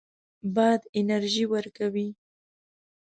[0.55, 2.09] باد انرژي ورکوي.